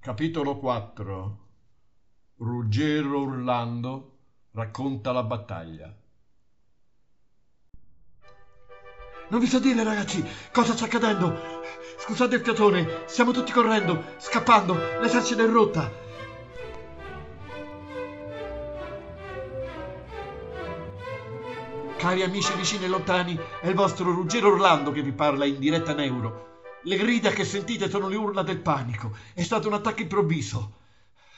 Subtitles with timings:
[0.00, 1.38] Capitolo 4
[2.38, 4.16] Ruggero Orlando
[4.52, 5.94] racconta la battaglia.
[9.28, 11.38] Non vi so dire, ragazzi, cosa sta accadendo.
[11.98, 15.92] Scusate il fiatone, stiamo tutti correndo, scappando, l'esercito è in rotta.
[21.98, 25.92] Cari amici vicini e lontani, è il vostro Ruggero Orlando che vi parla in diretta
[25.92, 26.59] neuro.
[26.82, 29.14] Le grida che sentite sono le urla del panico.
[29.34, 30.78] È stato un attacco improvviso.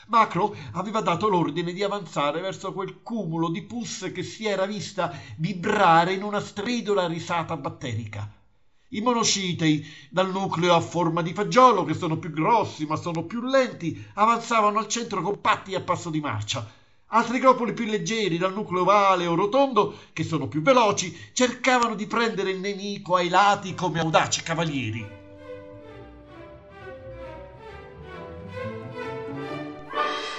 [0.06, 5.12] Macro aveva dato l'ordine di avanzare verso quel cumulo di pus che si era vista
[5.38, 8.30] vibrare in una stridula risata batterica.
[8.90, 13.42] I monocitei, dal nucleo a forma di fagiolo, che sono più grossi ma sono più
[13.42, 16.70] lenti, avanzavano al centro compatti a passo di marcia.
[17.06, 22.06] Altri gropoli più leggeri, dal nucleo ovale o rotondo, che sono più veloci, cercavano di
[22.06, 25.21] prendere il nemico ai lati come audaci cavalieri.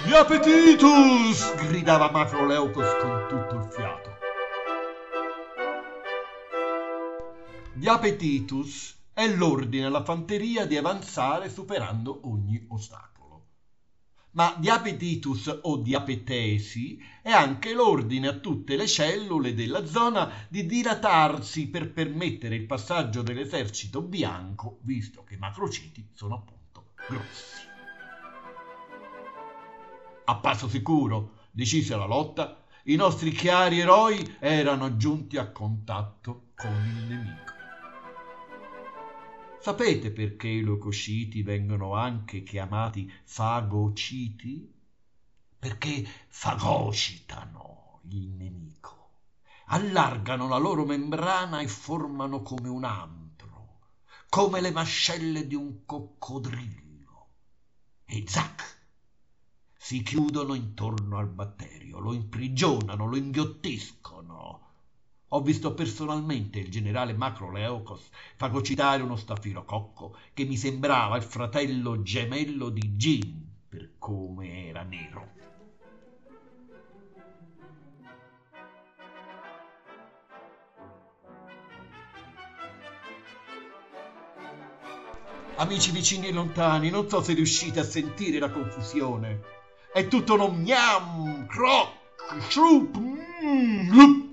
[0.06, 1.54] Gli appetitus!
[1.54, 4.10] gridava Macroleucos con tutto il fiato.
[7.72, 13.46] Gli appetitus è l'ordine alla fanteria di avanzare superando ogni ostacolo.
[14.32, 21.68] Ma diapetitus o diapetesi è anche l'ordine a tutte le cellule della zona di dilatarsi
[21.68, 27.72] per permettere il passaggio dell'esercito bianco, visto che i macrociti sono appunto grossi.
[30.26, 36.72] A passo sicuro, decise la lotta, i nostri chiari eroi erano giunti a contatto con
[36.72, 37.52] il nemico.
[39.60, 44.72] Sapete perché i leucociti vengono anche chiamati fagociti?
[45.58, 49.20] Perché fagocitano il nemico,
[49.66, 53.80] allargano la loro membrana e formano come un antro,
[54.30, 57.28] come le mascelle di un coccodrillo.
[58.06, 58.73] E zac!
[59.84, 64.60] Si chiudono intorno al batterio, lo imprigionano, lo inghiottiscono.
[65.28, 72.70] Ho visto personalmente il generale Macroleucos fagocitare uno stafilococco che mi sembrava il fratello gemello
[72.70, 75.32] di Gin per come era nero.
[85.56, 89.53] Amici vicini e lontani, non so se riuscite a sentire la confusione.
[89.94, 91.92] È tutto uno miam, croc,
[92.48, 94.32] shroop, mm,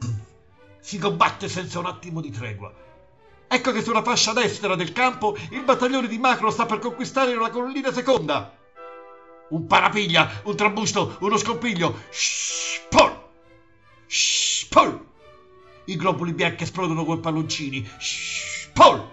[0.80, 2.74] Si combatte senza un attimo di tregua.
[3.48, 7.52] Ecco che sulla fascia destra del campo il battaglione di Macro sta per conquistare la
[7.52, 8.58] collina seconda.
[9.50, 12.06] Un parapiglia, un trambusto, uno scompiglio.
[12.10, 13.24] Spol!
[14.08, 15.06] Spol!
[15.86, 17.88] I globuli bianchi esplodono come palloncini.
[18.00, 19.12] Spol!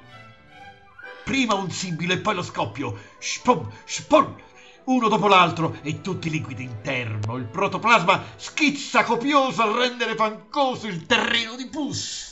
[1.25, 2.98] Prima un sibilo e poi lo scoppio.
[3.19, 3.70] Spom!
[3.84, 4.47] Spol!
[4.88, 7.37] Uno dopo l'altro e tutti liquidi interno.
[7.37, 12.26] Il protoplasma schizza copioso a rendere fancoso il terreno di pus.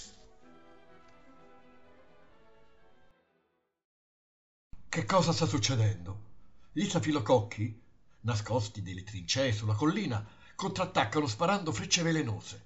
[4.89, 6.25] Che cosa sta succedendo?
[6.73, 7.83] Gli stafilococchi,
[8.21, 12.65] nascosti nelle trincee sulla collina, contrattaccano sparando frecce velenose.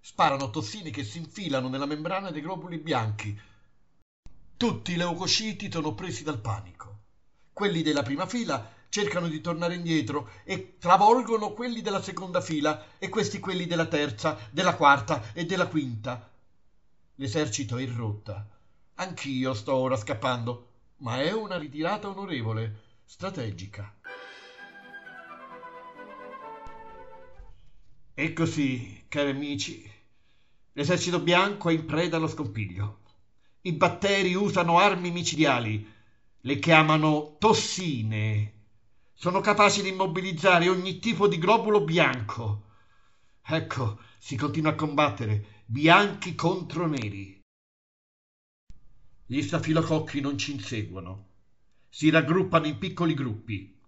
[0.00, 3.38] Sparano tossine che si infilano nella membrana dei globuli bianchi.
[4.56, 7.00] Tutti i leucociti sono presi dal panico.
[7.52, 13.10] Quelli della prima fila cercano di tornare indietro e travolgono quelli della seconda fila e
[13.10, 16.32] questi quelli della terza, della quarta e della quinta.
[17.16, 18.48] L'esercito è in rotta.
[18.94, 20.68] Anch'io sto ora scappando,
[21.00, 23.94] ma è una ritirata onorevole, strategica.
[28.14, 29.92] E così, cari amici,
[30.72, 33.00] l'esercito bianco è in preda allo scompiglio.
[33.60, 35.86] I batteri usano armi micidiali,
[36.40, 38.54] le chiamano tossine
[39.18, 42.64] sono capaci di immobilizzare ogni tipo di globulo bianco.
[43.42, 47.40] Ecco, si continua a combattere, bianchi contro neri.
[49.24, 51.28] Gli stafilococchi non ci inseguono.
[51.88, 53.80] Si raggruppano in piccoli gruppi.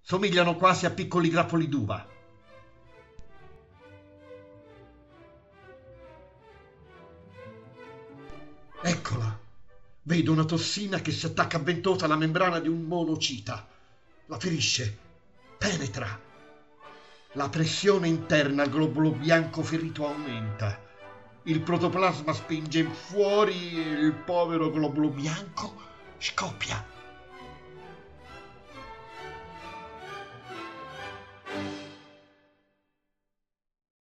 [0.00, 2.08] Somigliano quasi a piccoli grappoli d'uva.
[8.80, 9.40] Eccola!
[10.02, 13.76] Vedo una tossina che si attacca ventosa alla membrana di un monocita
[14.28, 14.96] la ferisce,
[15.56, 16.06] penetra.
[17.32, 20.78] La pressione interna al globulo bianco ferito aumenta.
[21.44, 25.74] Il protoplasma spinge fuori e il povero globulo bianco
[26.18, 26.84] scoppia